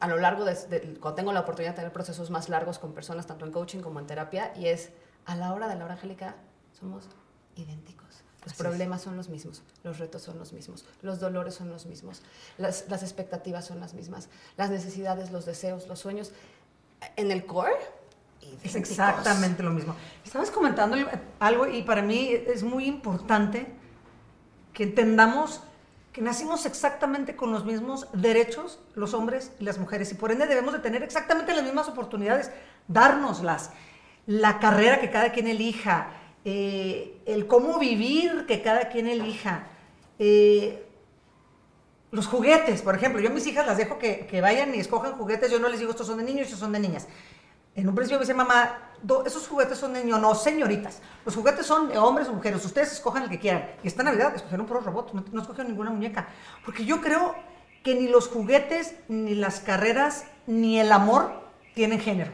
[0.00, 0.54] a lo largo de,
[0.98, 4.00] cuando tengo la oportunidad de tener procesos más largos con personas, tanto en coaching como
[4.00, 4.92] en terapia, y es
[5.26, 6.36] a la hora de la hora angélica
[6.72, 7.06] somos
[7.56, 8.24] idénticos.
[8.46, 12.22] Los problemas son los mismos, los retos son los mismos, los dolores son los mismos,
[12.56, 16.32] las, las expectativas son las mismas, las necesidades, los deseos, los sueños.
[17.16, 17.99] En el core
[18.62, 19.94] es exactamente lo mismo.
[20.24, 20.96] Estabas comentando
[21.38, 23.66] algo y para mí es muy importante
[24.72, 25.62] que entendamos
[26.12, 30.46] que nacimos exactamente con los mismos derechos los hombres y las mujeres y por ende
[30.46, 32.50] debemos de tener exactamente las mismas oportunidades,
[32.88, 33.70] dárnoslas,
[34.26, 36.08] la carrera que cada quien elija,
[36.44, 39.68] eh, el cómo vivir que cada quien elija,
[40.18, 40.84] eh,
[42.10, 45.12] los juguetes, por ejemplo, yo a mis hijas las dejo que, que, vayan y escojan
[45.12, 47.06] juguetes, yo no les digo estos son de niños, estos son de niñas.
[47.76, 48.90] En un principio me dice, mamá,
[49.24, 51.00] esos juguetes son de niños, no, señoritas.
[51.24, 53.70] Los juguetes son hombres o mujeres, ustedes escojan el que quieran.
[53.82, 56.28] Y esta Navidad escogieron un robot, no, no escogieron ninguna muñeca.
[56.64, 57.34] Porque yo creo
[57.82, 61.32] que ni los juguetes, ni las carreras, ni el amor
[61.74, 62.32] tienen género.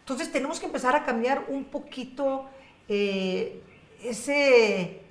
[0.00, 2.46] Entonces tenemos que empezar a cambiar un poquito
[2.88, 3.62] eh,
[4.02, 5.02] ese,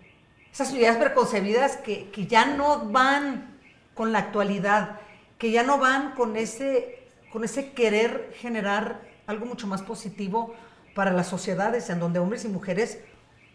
[0.52, 3.60] esas ideas preconcebidas que, que ya no van
[3.94, 5.00] con la actualidad,
[5.38, 10.54] que ya no van con ese, con ese querer generar algo mucho más positivo
[10.94, 13.00] para las sociedades en donde hombres y mujeres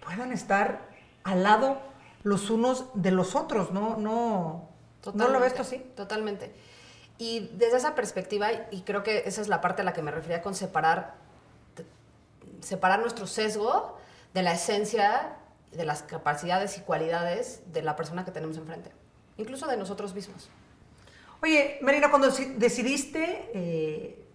[0.05, 0.89] puedan estar
[1.23, 1.81] al lado
[2.23, 3.97] los unos de los otros, ¿no?
[3.97, 4.69] No,
[5.15, 5.79] ¿no lo ves tú así?
[5.95, 6.53] Totalmente.
[7.19, 10.11] Y desde esa perspectiva, y creo que esa es la parte a la que me
[10.11, 11.15] refería con separar,
[12.61, 13.97] separar nuestro sesgo
[14.35, 15.37] de la esencia,
[15.73, 18.91] de las capacidades y cualidades de la persona que tenemos enfrente,
[19.37, 20.51] incluso de nosotros mismos.
[21.43, 24.26] Oye, Marina, cuando decidiste eh,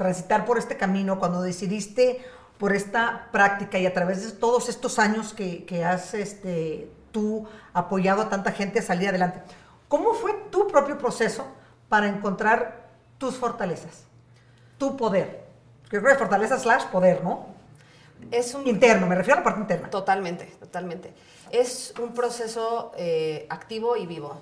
[0.00, 2.24] transitar por este camino, cuando decidiste
[2.56, 7.46] por esta práctica y a través de todos estos años que, que has este, tú
[7.74, 9.42] apoyado a tanta gente a salir adelante,
[9.88, 11.46] ¿cómo fue tu propio proceso
[11.90, 14.04] para encontrar tus fortalezas,
[14.78, 15.44] tu poder?
[15.90, 17.44] Yo creo que fortaleza slash poder, ¿no?
[18.30, 19.90] Es un, interno, me refiero a la parte interna.
[19.90, 21.12] Totalmente, totalmente.
[21.50, 24.40] Es un proceso eh, activo y vivo.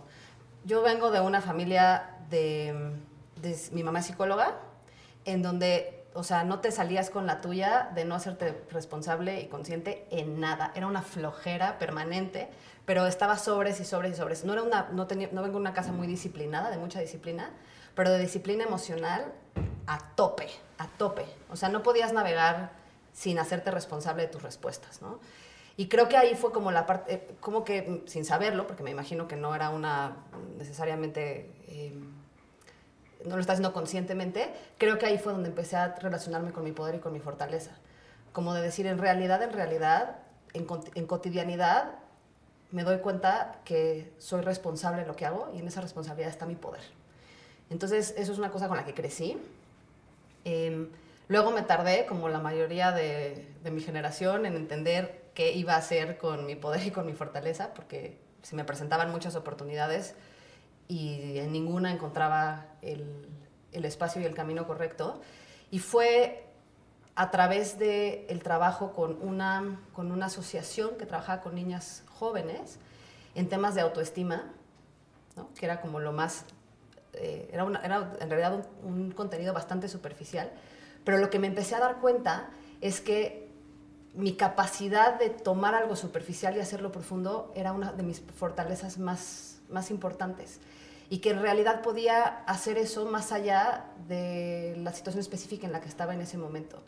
[0.64, 2.92] Yo vengo de una familia de,
[3.72, 4.56] mi mamá es psicóloga,
[5.32, 9.46] en donde, o sea, no te salías con la tuya de no hacerte responsable y
[9.46, 10.72] consciente en nada.
[10.74, 12.48] Era una flojera permanente,
[12.84, 14.44] pero estaba sobres y sobres y sobres.
[14.44, 17.50] No, era una, no, tenía, no vengo de una casa muy disciplinada, de mucha disciplina,
[17.94, 19.32] pero de disciplina emocional
[19.86, 21.26] a tope, a tope.
[21.50, 22.70] O sea, no podías navegar
[23.12, 25.18] sin hacerte responsable de tus respuestas, ¿no?
[25.76, 28.90] Y creo que ahí fue como la parte, eh, como que sin saberlo, porque me
[28.90, 30.16] imagino que no era una
[30.56, 31.94] necesariamente, eh,
[33.24, 36.72] no lo está haciendo conscientemente, creo que ahí fue donde empecé a relacionarme con mi
[36.72, 37.72] poder y con mi fortaleza.
[38.32, 40.16] Como de decir, en realidad, en realidad,
[40.52, 41.92] en, cotidianidad,
[42.70, 46.46] me doy cuenta que soy responsable de lo que hago y en esa responsabilidad está
[46.46, 46.82] mi poder.
[47.70, 49.38] Entonces, eso es una cosa con la que crecí.
[50.44, 50.88] Eh,
[51.28, 55.78] luego me tardé, como la mayoría de, de mi generación, en entender qué iba a
[55.78, 60.14] hacer con mi poder y con mi fortaleza, porque se me presentaban muchas oportunidades
[60.88, 63.28] y en ninguna encontraba el,
[63.72, 65.20] el espacio y el camino correcto.
[65.70, 66.48] Y fue
[67.14, 72.78] a través del el trabajo con una, con una asociación que trabajaba con niñas jóvenes
[73.34, 74.52] en temas de autoestima,
[75.56, 76.44] que era como lo más,
[77.14, 80.52] eh, era, era, en realidad un, un contenido bastante superficial,
[81.04, 83.48] pero lo que me empecé a dar cuenta es que
[84.14, 89.47] mi capacidad de tomar algo superficial y hacerlo profundo era una de mis fortalezas más,
[89.70, 90.60] más importantes.
[91.10, 95.80] Y que en realidad podía hacer eso más allá de la situación específica en la
[95.80, 96.82] que estaba en ese momento.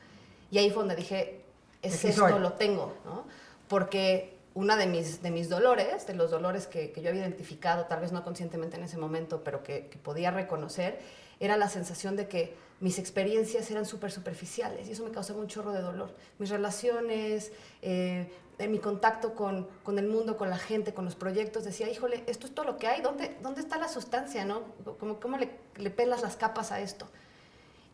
[0.51, 1.43] Y ahí fue donde dije,
[1.83, 3.25] es esto, lo tengo, ¿no?
[3.69, 7.87] Porque una de mis, de mis dolores, de los dolores que, que, yo había identificado,
[7.87, 10.99] tal vez no conscientemente en ese momento, pero que, que podía reconocer,
[11.38, 15.47] era la sensación de que mis experiencias eran súper superficiales y eso me causaba un
[15.47, 16.14] chorro de dolor.
[16.38, 18.31] Mis relaciones, eh,
[18.68, 22.46] mi contacto con, con, el mundo, con la gente, con los proyectos, decía, híjole, esto
[22.46, 24.44] es todo lo que hay, ¿dónde, dónde está la sustancia?
[24.44, 24.62] ¿no?
[24.99, 27.07] ¿Cómo, cómo le, le pelas las capas a esto?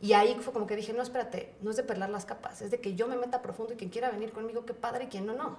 [0.01, 2.71] Y ahí fue como que dije, no, espérate, no es de pelar las capas, es
[2.71, 5.25] de que yo me meta profundo y quien quiera venir conmigo, qué padre, y quien
[5.27, 5.57] no, no.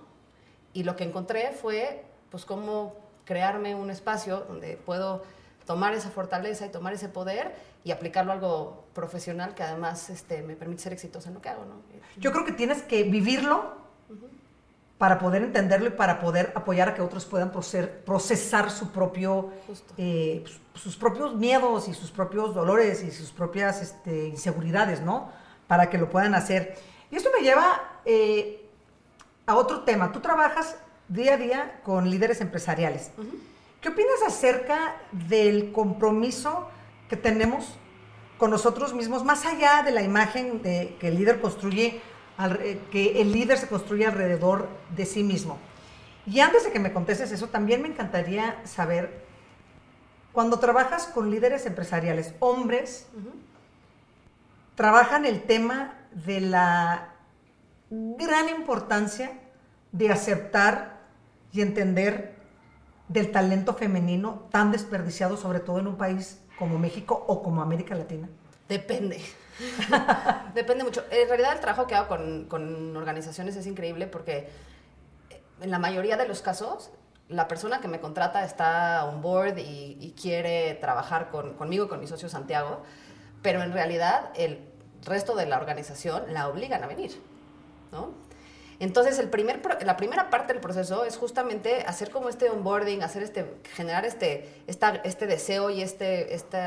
[0.74, 5.24] Y lo que encontré fue, pues, cómo crearme un espacio donde puedo
[5.66, 10.42] tomar esa fortaleza y tomar ese poder y aplicarlo a algo profesional que además este,
[10.42, 11.66] me permite ser exitosa en lo que hago.
[11.66, 11.82] ¿no?
[12.18, 13.76] Yo creo que tienes que vivirlo
[14.98, 19.52] para poder entenderlo y para poder apoyar a que otros puedan procesar su propio,
[19.98, 25.30] eh, sus propios miedos y sus propios dolores y sus propias este, inseguridades, ¿no?
[25.68, 26.78] Para que lo puedan hacer.
[27.12, 28.66] Y esto me lleva eh,
[29.46, 30.12] a otro tema.
[30.12, 33.12] Tú trabajas día a día con líderes empresariales.
[33.82, 36.70] ¿Qué opinas acerca del compromiso
[37.08, 37.78] que tenemos
[38.38, 42.02] con nosotros mismos, más allá de la imagen de, que el líder construye,
[42.92, 45.58] que el líder se construye alrededor de sí mismo?
[46.26, 49.26] Y antes de que me contestes eso, también me encantaría saber,
[50.34, 53.08] cuando trabajas con líderes empresariales, hombres,
[54.76, 57.14] trabajan el tema de la
[57.90, 59.40] gran importancia
[59.92, 61.00] de aceptar
[61.54, 62.36] y entender
[63.08, 67.96] del talento femenino tan desperdiciado, sobre todo en un país como México o como América
[67.96, 68.28] Latina?
[68.68, 69.22] Depende.
[70.54, 71.04] Depende mucho.
[71.10, 74.50] En realidad el trabajo que hago con, con, organizaciones es increíble porque
[75.30, 76.92] eh, en la mayoría de los casos
[77.30, 82.00] la persona que me contrata está on board y, y quiere trabajar con, conmigo, con
[82.00, 82.84] mi socio Santiago,
[83.42, 84.60] pero en realidad el
[85.04, 87.20] resto de la organización la obligan a venir,
[87.92, 88.28] ¿no?
[88.80, 93.24] Entonces, el primer, la primera parte del proceso es justamente hacer como este onboarding, hacer
[93.24, 96.60] este, generar este, esta, este deseo y este, este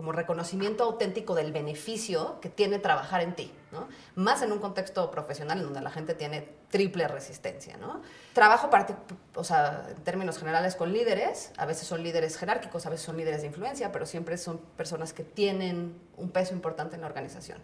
[0.00, 3.52] como reconocimiento auténtico del beneficio que tiene trabajar en ti.
[4.14, 7.78] Más en un contexto profesional en donde la gente tiene triple resistencia.
[8.32, 8.70] Trabajo,
[9.34, 13.18] o sea, en términos generales, con líderes, a veces son líderes jerárquicos, a veces son
[13.18, 17.58] líderes de influencia, pero siempre son personas que tienen un peso importante en la organización.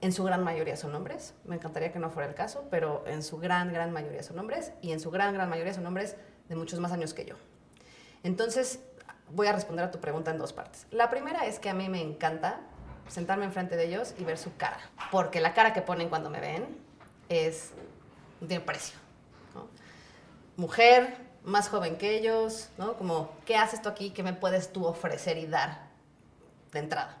[0.00, 3.22] En su gran mayoría son hombres, me encantaría que no fuera el caso, pero en
[3.22, 6.16] su gran, gran mayoría son hombres y en su gran, gran mayoría son hombres
[6.48, 7.34] de muchos más años que yo.
[8.22, 8.80] Entonces,
[9.32, 10.86] voy a responder a tu pregunta en dos partes.
[10.90, 12.60] La primera es que a mí me encanta
[13.08, 14.78] sentarme enfrente de ellos y ver su cara,
[15.10, 16.66] porque la cara que ponen cuando me ven
[17.28, 17.72] es
[18.40, 18.98] de precio.
[20.56, 22.94] Mujer, más joven que ellos, ¿no?
[22.94, 24.10] Como, ¿qué haces tú aquí?
[24.10, 25.88] ¿Qué me puedes tú ofrecer y dar
[26.72, 27.16] de entrada?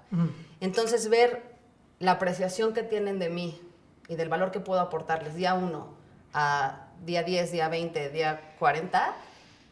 [0.60, 1.56] Entonces, ver
[1.98, 3.60] la apreciación que tienen de mí
[4.08, 5.88] y del valor que puedo aportarles día 1
[6.34, 9.14] a día 10, día 20, día 40,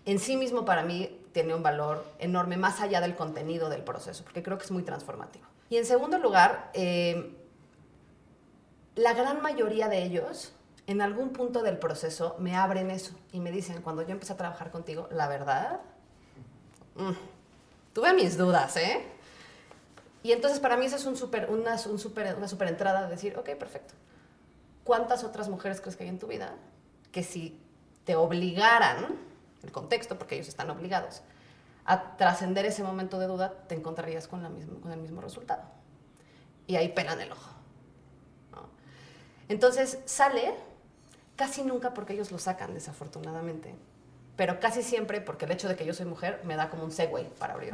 [0.07, 4.25] en sí mismo para mí tiene un valor enorme más allá del contenido del proceso,
[4.25, 5.47] porque creo que es muy transformativo.
[5.71, 7.33] Y en segundo lugar, eh,
[8.97, 10.53] la gran mayoría de ellos
[10.89, 14.37] en algún punto del proceso me abren eso y me dicen, cuando yo empecé a
[14.37, 15.81] trabajar contigo, la verdad,
[16.97, 17.13] mm,
[17.93, 19.07] tuve mis dudas, ¿eh?
[20.25, 23.11] Y entonces para mí eso es un super, una, un super, una super entrada de
[23.11, 23.95] decir, ok, perfecto.
[24.83, 26.57] ¿Cuántas otras mujeres crees que hay en tu vida
[27.13, 27.61] que si
[28.05, 29.29] te obligaran,
[29.63, 31.23] el contexto, porque ellos están obligados,
[31.89, 35.63] a trascender ese momento de duda, te encontrarías con, la misma, con el mismo resultado?
[36.67, 37.51] Y ahí pelan el ojo.
[39.49, 40.55] Entonces sale
[41.35, 43.75] casi nunca porque ellos lo sacan, desafortunadamente,
[44.37, 46.93] pero casi siempre porque el hecho de que yo soy mujer me da como un
[46.93, 47.73] segue para abrir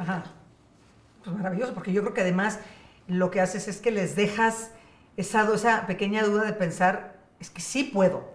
[1.25, 2.59] pues maravilloso, porque yo creo que además
[3.07, 4.71] lo que haces es que les dejas
[5.17, 8.34] esa, esa pequeña duda de pensar, es que sí puedo,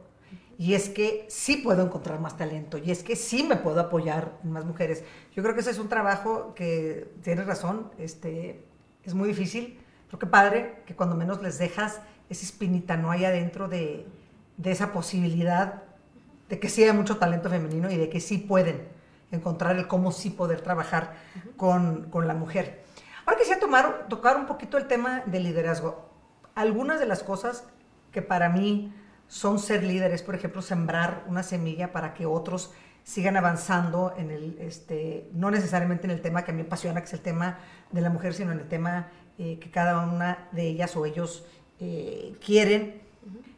[0.60, 4.32] y es que sí puedo encontrar más talento, y es que sí me puedo apoyar
[4.44, 5.02] en más mujeres.
[5.34, 8.62] Yo creo que ese es un trabajo que, tienes razón, este,
[9.02, 13.24] es muy difícil, pero qué padre que cuando menos les dejas esa espinita no hay
[13.24, 14.06] adentro de,
[14.58, 15.82] de esa posibilidad
[16.50, 18.86] de que sí hay mucho talento femenino y de que sí pueden
[19.30, 21.14] encontrar el cómo sí poder trabajar
[21.56, 22.84] con, con, la mujer.
[23.24, 26.06] Ahora quisiera tomar, tocar un poquito el tema del liderazgo.
[26.54, 27.64] Algunas de las cosas
[28.12, 28.92] que para mí
[29.30, 32.72] son ser líderes, por ejemplo, sembrar una semilla para que otros
[33.04, 37.00] sigan avanzando en el, este, no necesariamente en el tema que a mí me apasiona,
[37.00, 37.60] que es el tema
[37.92, 41.44] de la mujer, sino en el tema eh, que cada una de ellas o ellos
[41.78, 43.02] eh, quieren.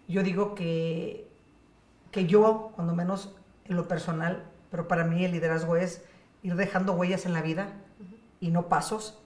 [0.08, 1.26] Yo digo que,
[2.10, 6.04] que yo, cuando menos en lo personal, pero para mí el liderazgo es
[6.42, 7.72] ir dejando huellas en la vida
[8.40, 9.18] y no pasos.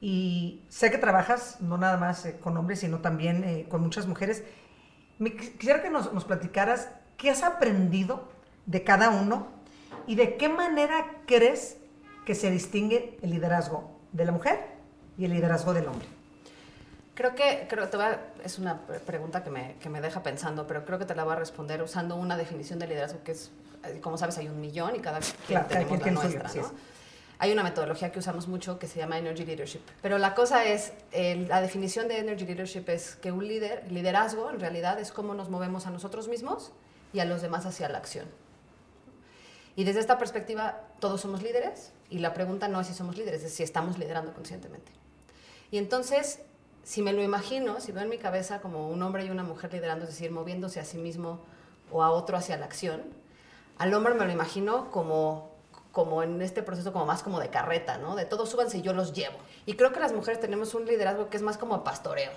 [0.00, 4.44] Y sé que trabajas no nada más eh, con hombres, sino también con muchas mujeres.
[5.18, 8.28] Me, quisiera que nos, nos platicaras qué has aprendido
[8.66, 9.48] de cada uno
[10.06, 11.76] y de qué manera crees
[12.24, 14.60] que se distingue el liderazgo de la mujer
[15.18, 16.06] y el liderazgo del hombre.
[17.14, 20.84] Creo que, creo, te va, es una pregunta que me, que me, deja pensando, pero
[20.84, 23.50] creo que te la voy a responder usando una definición de liderazgo que es
[24.00, 26.50] como sabes, hay un millón y cada quien tenemos la nuestra,
[27.42, 29.80] Hay una metodología que usamos mucho que se llama Energy Leadership.
[30.00, 34.60] Pero la cosa es, la definición de Energy Leadership es que un líder, liderazgo en
[34.60, 36.70] realidad es cómo nos movemos a nosotros mismos
[37.12, 38.26] y a los demás hacia la acción.
[39.74, 43.42] Y desde esta perspectiva, todos somos líderes y la pregunta no es si somos líderes,
[43.42, 44.92] es si estamos liderando conscientemente.
[45.72, 46.42] Y entonces,
[46.84, 49.72] si me lo imagino, si veo en mi cabeza como un hombre y una mujer
[49.72, 51.40] liderando, es decir, moviéndose a sí mismo
[51.90, 53.02] o a otro hacia la acción,
[53.78, 55.51] al hombre me lo imagino como
[55.92, 58.16] como en este proceso como más como de carreta, ¿no?
[58.16, 59.36] De todos súbanse y yo los llevo.
[59.66, 62.32] Y creo que las mujeres tenemos un liderazgo que es más como pastoreo,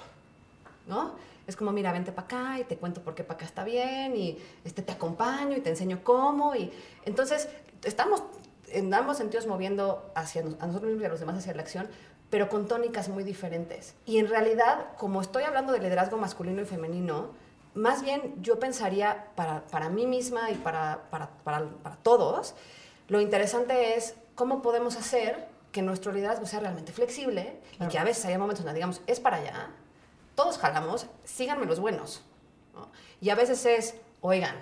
[0.88, 1.14] ¿no?
[1.48, 4.16] Es como, mira, vente para acá y te cuento por qué para acá está bien
[4.16, 6.56] y este, te acompaño y te enseño cómo.
[6.56, 6.72] Y
[7.06, 7.50] entonces
[7.84, 8.24] estamos
[8.70, 11.88] en ambos sentidos moviendo hacia a nosotros mismos y a los demás hacia la acción,
[12.30, 13.96] pero con tónicas muy diferentes.
[14.06, 17.30] Y en realidad, como estoy hablando de liderazgo masculino y femenino,
[17.76, 22.56] más bien yo pensaría para, para mí misma y para, para, para, todos,
[23.08, 28.04] lo interesante es cómo podemos hacer que nuestro liderazgo sea realmente flexible y que a
[28.04, 29.70] veces haya momentos donde digamos, es para allá,
[30.36, 32.24] todos jalamos, síganme los buenos.
[33.22, 34.56] Y a veces es, oigan,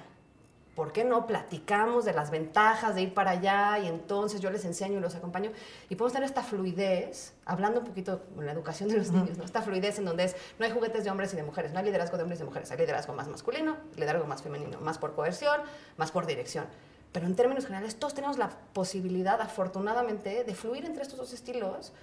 [0.75, 4.65] ¿por qué no platicamos de las ventajas de ir para allá y entonces yo les
[4.65, 5.51] enseño y los acompaño?
[5.89, 9.43] Y podemos tener esta fluidez, hablando un poquito de la educación de los niños, ¿no?
[9.43, 11.85] esta fluidez en donde es, no hay juguetes de hombres y de mujeres, no hay
[11.85, 15.13] liderazgo de hombres y de mujeres, hay liderazgo más masculino, liderazgo más femenino, más por
[15.13, 15.61] coerción,
[15.97, 16.65] más por dirección.
[17.13, 21.93] Pero en términos generales, todos tenemos la posibilidad, afortunadamente, de fluir entre estos dos estilos,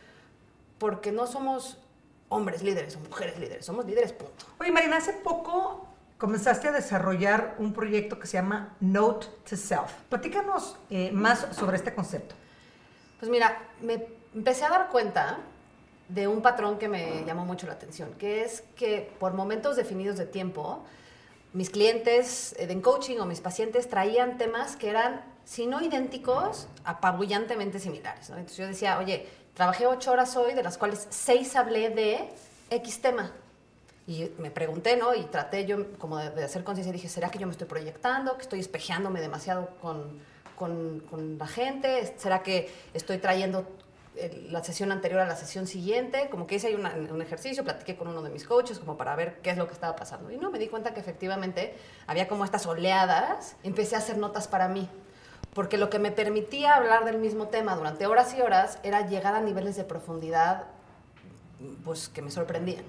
[0.79, 1.79] porque no somos
[2.29, 4.47] hombres líderes o mujeres líderes, somos líderes, punto.
[4.61, 9.91] Oye, Marina, hace poco comenzaste a desarrollar un proyecto que se llama Note to Self.
[10.09, 12.35] Platícanos eh, más sobre este concepto.
[13.19, 15.39] Pues mira, me empecé a dar cuenta
[16.09, 20.19] de un patrón que me llamó mucho la atención, que es que por momentos definidos
[20.19, 20.85] de tiempo,
[21.53, 26.69] mis clientes eh, en coaching o mis pacientes traían temas que eran, si no idénticos,
[26.85, 28.29] apabullantemente similares.
[28.31, 32.29] Entonces yo decía, oye, trabajé ocho horas hoy, de las cuales seis hablé de
[32.71, 33.33] X tema.
[34.07, 35.15] Y me pregunté, ¿no?
[35.15, 38.37] Y traté yo como de, hacer conciencia dije, ¿será que yo me estoy proyectando?
[38.37, 40.19] ¿Que estoy espejeándome demasiado con,
[40.57, 42.15] con, con la gente?
[42.17, 43.67] ¿Será que estoy trayendo
[44.51, 48.09] la sesión anterior a la sesión siguiente, como que hice ahí un ejercicio, platiqué con
[48.09, 50.31] uno de mis coaches como para ver qué es lo que estaba pasando.
[50.31, 51.75] Y no, me di cuenta que efectivamente
[52.07, 54.89] había como estas oleadas, empecé a hacer notas para mí,
[55.55, 59.35] porque lo que me permitía hablar del mismo tema durante horas y horas era llegar
[59.35, 60.65] a niveles de profundidad
[61.85, 62.85] pues que me sorprendían.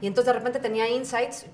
[0.00, 1.46] Y entonces de repente tenía insights,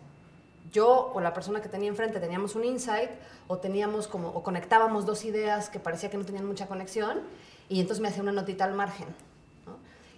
[0.72, 3.10] yo o la persona que tenía enfrente teníamos un insight
[3.46, 7.22] o teníamos como o conectábamos dos ideas que parecía que no tenían mucha conexión
[7.68, 9.08] y entonces me hacía una notita al margen.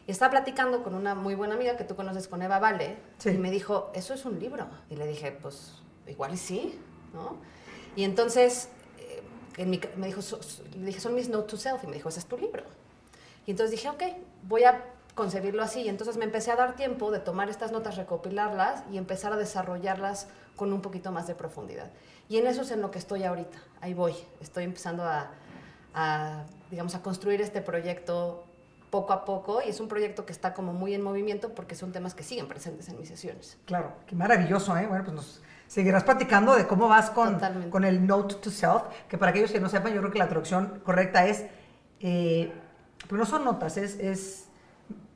[0.07, 3.31] Y estaba platicando con una muy buena amiga que tú conoces, con Eva Vale, y
[3.31, 4.67] me dijo, eso es un libro.
[4.89, 5.75] Y le dije, pues
[6.07, 6.79] igual y sí,
[7.13, 7.37] ¿no?
[7.97, 8.69] Y entonces
[9.59, 9.65] eh,
[9.97, 10.21] me dijo,
[10.77, 12.65] le dije, son mis note to self, y me dijo, ese es tu libro.
[13.47, 14.03] Y entonces dije, ok,
[14.49, 14.85] voy a
[15.15, 15.83] concebirlo así.
[15.83, 19.37] Y entonces me empecé a dar tiempo de tomar estas notas, recopilarlas y empezar a
[19.37, 21.91] desarrollarlas con un poquito más de profundidad.
[22.29, 23.59] Y en eso es en lo que estoy ahorita.
[23.81, 24.15] Ahí voy.
[24.41, 25.31] Estoy empezando a
[25.95, 28.45] a, digamos, a construir este proyecto
[28.91, 31.93] poco a poco y es un proyecto que está como muy en movimiento porque son
[31.93, 33.57] temas que siguen presentes en mis sesiones.
[33.65, 34.87] Claro, qué maravilloso, ¿eh?
[34.87, 37.39] Bueno, pues nos seguirás platicando de cómo vas con,
[37.71, 40.29] con el Note to Self, que para aquellos que no sepan, yo creo que la
[40.29, 41.45] traducción correcta es,
[42.01, 42.53] eh,
[43.09, 44.49] pues no son notas, es, es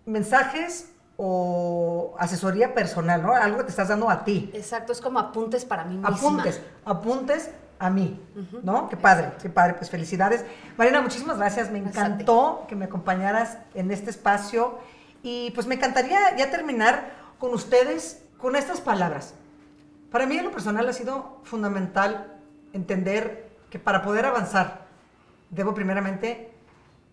[0.07, 3.35] mensajes o asesoría personal, ¿no?
[3.35, 4.51] Algo que te estás dando a ti.
[4.55, 6.09] Exacto, es como apuntes para mí misma.
[6.09, 7.51] Apuntes, apuntes
[7.85, 8.19] a mí,
[8.63, 8.89] ¿no?
[8.89, 10.43] Qué padre, qué padre, pues felicidades.
[10.79, 14.79] Marina, muchísimas gracias, me encantó que me acompañaras en este espacio
[15.23, 19.35] y pues me encantaría ya terminar con ustedes con estas palabras.
[20.11, 22.39] Para mí en lo personal ha sido fundamental
[22.73, 24.87] entender que para poder avanzar
[25.51, 26.53] debo primeramente,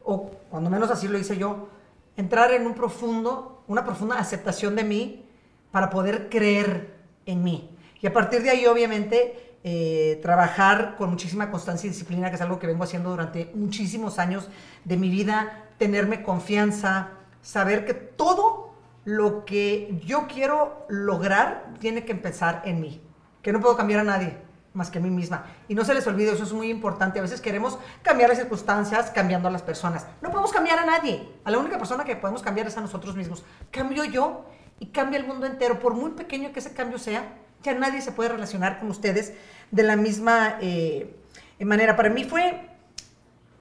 [0.05, 1.67] o cuando menos así lo hice yo,
[2.15, 5.25] entrar en un profundo, una profunda aceptación de mí
[5.69, 7.77] para poder creer en mí.
[8.01, 12.41] Y a partir de ahí, obviamente, eh, trabajar con muchísima constancia y disciplina, que es
[12.41, 14.50] algo que vengo haciendo durante muchísimos años
[14.86, 17.10] de mi vida, tenerme confianza,
[17.41, 18.74] saber que todo
[19.06, 23.02] lo que yo quiero lograr tiene que empezar en mí,
[23.41, 24.38] que no puedo cambiar a nadie
[24.74, 25.45] más que a mí misma.
[25.67, 27.19] Y no se les olvide, eso es muy importante.
[27.19, 30.08] A veces queremos cambiar las circunstancias cambiando a las personas.
[30.21, 31.28] No podemos cambiar a nadie.
[31.43, 33.43] A la única persona que podemos cambiar es a nosotros mismos.
[33.69, 34.45] Cambio yo
[34.80, 38.12] y cambia el mundo entero, por muy pequeño que ese cambio sea ya nadie se
[38.12, 39.34] puede relacionar con ustedes
[39.71, 41.15] de la misma eh,
[41.60, 41.95] manera.
[41.95, 42.69] Para mí fue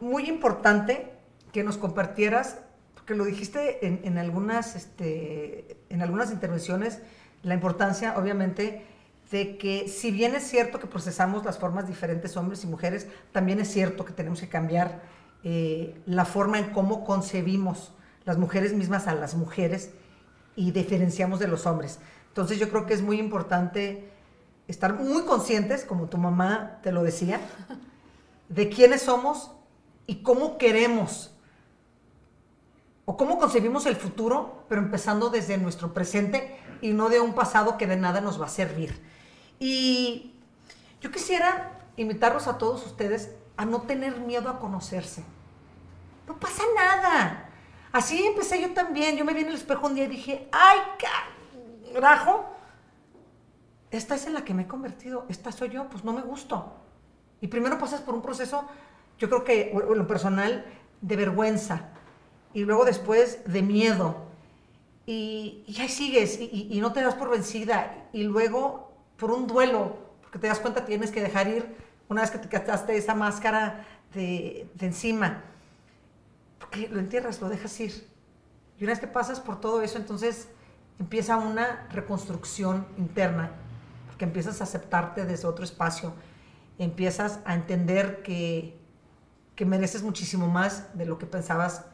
[0.00, 1.12] muy importante
[1.52, 2.58] que nos compartieras,
[2.94, 7.00] porque lo dijiste en, algunas, este, en algunas intervenciones,
[7.42, 8.86] la importancia, obviamente,
[9.30, 13.60] de que si bien es cierto que procesamos las formas diferentes hombres y mujeres, también
[13.60, 15.02] es cierto que tenemos que cambiar
[15.44, 17.92] eh, la forma en cómo concebimos
[18.24, 19.90] las mujeres mismas a las mujeres
[20.56, 22.00] y diferenciamos de los hombres.
[22.30, 24.08] Entonces yo creo que es muy importante
[24.68, 27.40] estar muy conscientes, como tu mamá te lo decía,
[28.48, 29.50] de quiénes somos
[30.06, 31.34] y cómo queremos
[33.04, 37.76] o cómo concebimos el futuro, pero empezando desde nuestro presente y no de un pasado
[37.76, 39.04] que de nada nos va a servir.
[39.58, 40.34] Y
[41.00, 45.24] yo quisiera invitarlos a todos ustedes a no tener miedo a conocerse.
[46.28, 47.50] No pasa nada.
[47.92, 49.16] Así empecé yo también.
[49.16, 50.78] Yo me vi en el espejo un día y dije, ay,
[51.94, 52.44] rajo,
[53.90, 56.74] esta es en la que me he convertido, esta soy yo, pues no me gusto.
[57.40, 58.68] Y primero pasas por un proceso,
[59.18, 60.64] yo creo que lo personal,
[61.00, 61.88] de vergüenza,
[62.52, 64.16] y luego después de miedo,
[65.06, 69.96] y, y ahí sigues, y, no te das por vencida, y luego por un duelo,
[70.22, 71.76] porque te das cuenta tienes que dejar ir
[72.08, 75.42] una vez que te quitaste esa máscara de, de encima,
[76.58, 78.08] porque lo entierras, lo dejas ir.
[78.78, 80.48] Y una vez que pasas por todo eso, entonces
[81.00, 83.50] empieza una reconstrucción interna,
[84.06, 86.12] porque empiezas a aceptarte desde otro espacio,
[86.78, 88.78] empiezas a entender que,
[89.56, 91.86] que mereces muchísimo más de lo que pensabas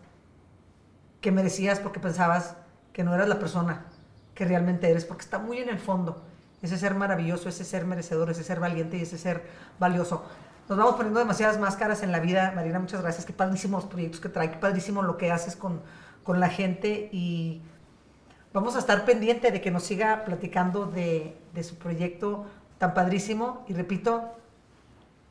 [1.21, 2.57] que merecías porque pensabas
[2.93, 3.87] que no eras la persona
[4.35, 6.23] que realmente eres, porque está muy en el fondo
[6.63, 9.45] ese ser maravilloso, ese ser merecedor, ese ser valiente y ese ser
[9.79, 10.25] valioso.
[10.69, 12.53] Nos vamos poniendo demasiadas máscaras en la vida.
[12.55, 13.25] Marina, muchas gracias.
[13.25, 15.81] Qué padrísimos proyectos que trae, qué padrísimo lo que haces con,
[16.25, 17.63] con la gente y
[18.57, 22.47] Vamos a estar pendiente de que nos siga platicando de, su proyecto
[22.79, 24.33] tan padrísimo y repito,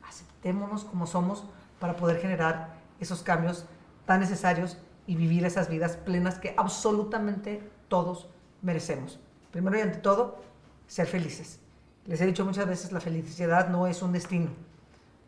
[0.08, 1.42] aceptémonos como somos
[1.80, 3.66] para poder generar esos cambios
[4.04, 8.28] tan necesarios y vivir esas vidas plenas que absolutamente todos
[8.62, 9.18] merecemos.
[9.50, 10.40] Primero y ante todo,
[10.86, 11.58] ser felices.
[12.04, 14.50] Les he dicho muchas veces, la felicidad no es un destino.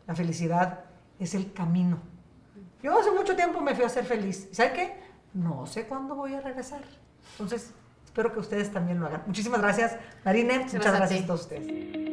[0.07, 0.85] La felicidad
[1.19, 1.99] es el camino.
[2.81, 4.47] Yo hace mucho tiempo me fui a ser feliz.
[4.53, 5.03] ¿Sabe qué?
[5.33, 6.83] No sé cuándo voy a regresar.
[7.33, 7.73] Entonces,
[8.09, 9.21] espero que ustedes también lo hagan.
[9.27, 9.95] Muchísimas gracias,
[10.25, 10.65] Marine.
[10.73, 12.08] Muchas gracias a, a ustedes.